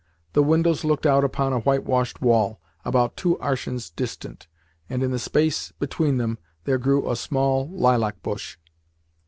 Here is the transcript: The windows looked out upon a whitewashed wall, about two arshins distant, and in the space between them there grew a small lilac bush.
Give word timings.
The 0.33 0.41
windows 0.41 0.83
looked 0.83 1.05
out 1.05 1.23
upon 1.23 1.53
a 1.53 1.59
whitewashed 1.59 2.23
wall, 2.23 2.59
about 2.83 3.15
two 3.15 3.37
arshins 3.39 3.91
distant, 3.95 4.47
and 4.89 5.03
in 5.03 5.11
the 5.11 5.19
space 5.19 5.73
between 5.77 6.17
them 6.17 6.39
there 6.63 6.79
grew 6.79 7.07
a 7.07 7.15
small 7.15 7.69
lilac 7.69 8.23
bush. 8.23 8.57